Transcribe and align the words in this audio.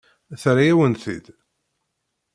Terra-yawen-t-id. 0.41 1.25